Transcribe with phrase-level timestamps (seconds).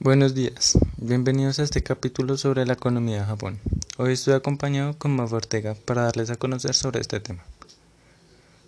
[0.00, 3.58] Buenos días, bienvenidos a este capítulo sobre la economía de Japón.
[3.96, 7.44] Hoy estoy acompañado con Mafe Ortega para darles a conocer sobre este tema.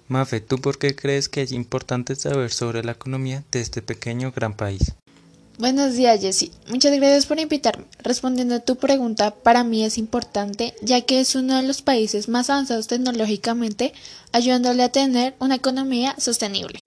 [0.09, 4.33] Mafe, ¿tú por qué crees que es importante saber sobre la economía de este pequeño
[4.33, 4.95] gran país?
[5.57, 6.51] Buenos días, Jessy.
[6.69, 7.85] Muchas gracias por invitarme.
[8.03, 12.29] Respondiendo a tu pregunta, para mí es importante ya que es uno de los países
[12.29, 13.93] más avanzados tecnológicamente,
[14.33, 16.81] ayudándole a tener una economía sostenible.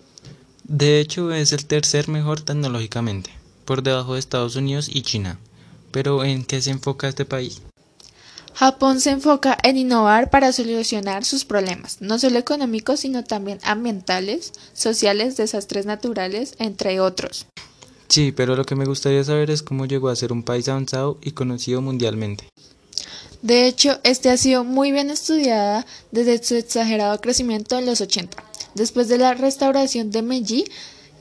[0.66, 5.40] De hecho, es el tercer mejor tecnológicamente por debajo de Estados Unidos y China.
[5.92, 7.62] Pero ¿en qué se enfoca este país?
[8.54, 14.54] Japón se enfoca en innovar para solucionar sus problemas, no solo económicos, sino también ambientales,
[14.74, 17.48] sociales, desastres naturales, entre otros.
[18.10, 21.18] Sí, pero lo que me gustaría saber es cómo llegó a ser un país avanzado
[21.22, 22.48] y conocido mundialmente.
[23.42, 28.38] De hecho, este ha sido muy bien estudiada desde su exagerado crecimiento en los 80.
[28.76, 30.66] Después de la restauración de Meiji,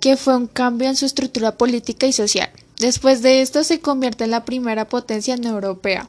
[0.03, 2.51] que fue un cambio en su estructura política y social.
[2.81, 6.09] Después de esto se convierte en la primera potencia no europea.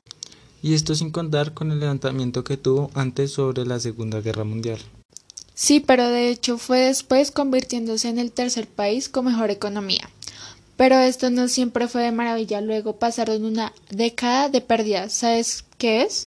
[0.64, 4.80] Y esto sin contar con el levantamiento que tuvo antes sobre la Segunda Guerra Mundial.
[5.54, 10.10] Sí, pero de hecho fue después convirtiéndose en el tercer país con mejor economía.
[10.76, 15.14] Pero esto no siempre fue de maravilla, luego pasaron una década de pérdidas.
[15.14, 16.26] ¿Sabes qué es?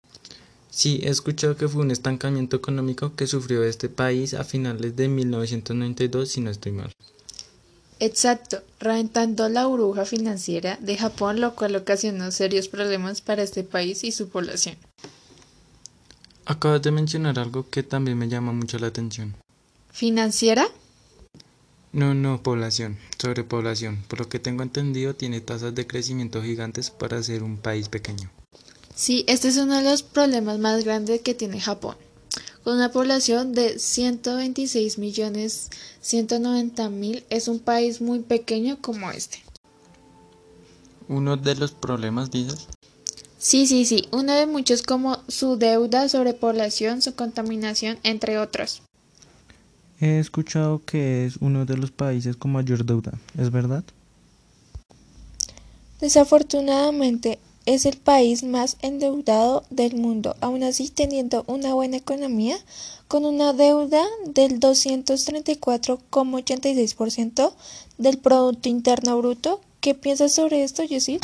[0.69, 5.07] Sí, he escuchado que fue un estancamiento económico que sufrió este país a finales de
[5.07, 6.91] 1992, si no estoy mal.
[7.99, 14.03] Exacto, reventando la burbuja financiera de Japón, lo cual ocasionó serios problemas para este país
[14.03, 14.75] y su población.
[16.45, 19.35] Acabas de mencionar algo que también me llama mucho la atención.
[19.91, 20.67] ¿Financiera?
[21.93, 24.03] No, no, población, sobrepoblación.
[24.09, 28.29] Por lo que tengo entendido, tiene tasas de crecimiento gigantes para ser un país pequeño.
[28.93, 31.95] Sí, este es uno de los problemas más grandes que tiene Japón
[32.65, 35.69] con una población de 126 millones
[36.01, 39.37] 190 mil, es un país muy pequeño como este.
[41.07, 42.67] ¿Uno de los problemas, dices?
[43.37, 48.81] Sí, sí, sí, uno de muchos como su deuda, sobrepoblación, su contaminación, entre otros.
[50.01, 53.83] He escuchado que es uno de los países con mayor deuda, ¿es verdad?
[56.01, 62.57] Desafortunadamente, es el país más endeudado del mundo, aún así teniendo una buena economía,
[63.07, 67.53] con una deuda del 234,86%
[67.97, 69.61] del Producto Interno Bruto.
[69.79, 71.19] ¿Qué piensas sobre esto, Jessie?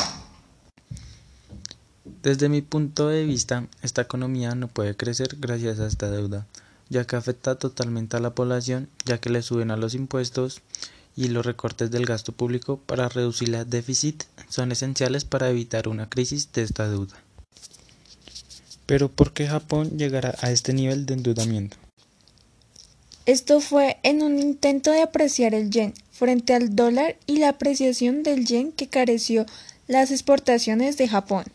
[2.24, 6.46] Desde mi punto de vista, esta economía no puede crecer gracias a esta deuda,
[6.90, 10.62] ya que afecta totalmente a la población, ya que le suben a los impuestos
[11.16, 16.10] y los recortes del gasto público para reducir el déficit son esenciales para evitar una
[16.10, 17.16] crisis de esta deuda.
[18.86, 21.78] Pero ¿por qué Japón llegará a este nivel de endeudamiento?
[23.26, 28.24] Esto fue en un intento de apreciar el yen frente al dólar y la apreciación
[28.24, 29.46] del yen que careció
[29.88, 31.46] las exportaciones de Japón.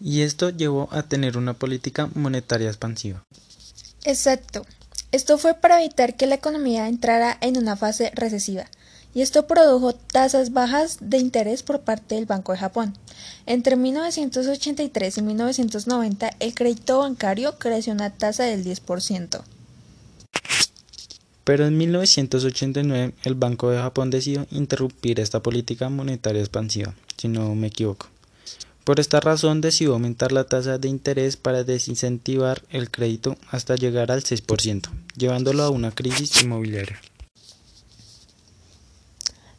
[0.00, 3.24] Y esto llevó a tener una política monetaria expansiva.
[4.04, 4.64] Exacto.
[5.12, 8.66] Esto fue para evitar que la economía entrara en una fase recesiva,
[9.14, 12.94] y esto produjo tasas bajas de interés por parte del Banco de Japón.
[13.46, 19.42] Entre 1983 y 1990, el crédito bancario creció una tasa del 10%.
[21.44, 27.54] Pero en 1989 el Banco de Japón decidió interrumpir esta política monetaria expansiva, si no
[27.54, 28.08] me equivoco.
[28.86, 34.12] Por esta razón decidió aumentar la tasa de interés para desincentivar el crédito hasta llegar
[34.12, 37.00] al 6%, llevándolo a una crisis inmobiliaria.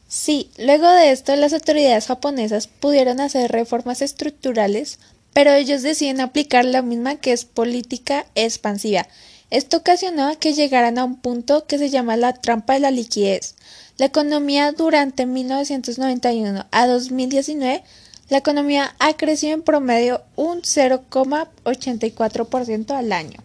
[0.07, 4.97] Sí, luego de esto las autoridades japonesas pudieron hacer reformas estructurales,
[5.33, 9.09] pero ellos deciden aplicar la misma que es política expansiva.
[9.49, 13.55] Esto ocasionó que llegaran a un punto que se llama la trampa de la liquidez.
[13.97, 17.83] La economía durante 1991 a 2019
[18.29, 23.39] la economía ha crecido en promedio un 0,84% al año.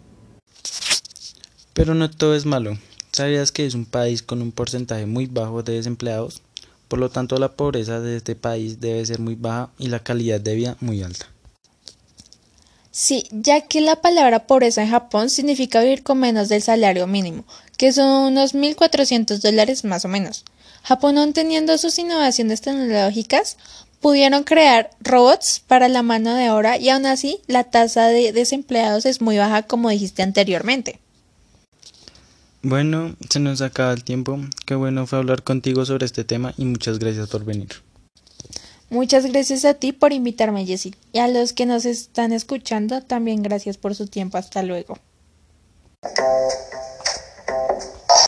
[1.73, 2.77] Pero no todo es malo.
[3.11, 6.41] ¿Sabías que es un país con un porcentaje muy bajo de desempleados?
[6.87, 10.39] Por lo tanto, la pobreza de este país debe ser muy baja y la calidad
[10.41, 11.27] de vida muy alta.
[12.91, 17.43] Sí, ya que la palabra pobreza en Japón significa vivir con menos del salario mínimo,
[17.77, 20.45] que son unos 1.400 dólares más o menos.
[20.83, 23.57] Japón, aún teniendo sus innovaciones tecnológicas,
[24.03, 29.05] pudieron crear robots para la mano de obra y aún así la tasa de desempleados
[29.05, 30.99] es muy baja como dijiste anteriormente.
[32.61, 34.39] Bueno, se nos acaba el tiempo.
[34.65, 37.69] Qué bueno fue hablar contigo sobre este tema y muchas gracias por venir.
[38.89, 40.93] Muchas gracias a ti por invitarme, Jessie.
[41.13, 44.37] Y a los que nos están escuchando, también gracias por su tiempo.
[44.37, 44.99] Hasta luego.